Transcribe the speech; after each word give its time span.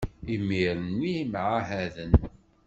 imir-nni 0.33 1.15
mɛahaden. 1.31 2.11